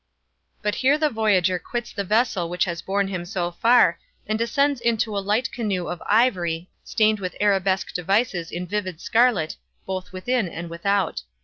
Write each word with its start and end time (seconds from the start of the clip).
But 0.63 0.73
here 0.81 0.97
the 0.97 1.11
voyager 1.11 1.59
quits 1.59 1.93
the 1.93 2.03
vessel 2.03 2.49
which 2.49 2.65
has 2.65 2.81
borne 2.81 3.07
him 3.09 3.23
so 3.23 3.51
far, 3.51 3.99
and 4.25 4.39
descends 4.39 4.81
into 4.81 5.15
a 5.15 5.21
light 5.21 5.51
canoe 5.51 5.87
of 5.89 6.01
ivory, 6.07 6.71
stained 6.83 7.19
with 7.19 7.35
arabesque 7.39 7.93
devices 7.93 8.51
in 8.51 8.65
vivid 8.65 8.99
scarlet, 8.99 9.57
both 9.85 10.11
within 10.11 10.49
and 10.49 10.71
without. 10.71 11.21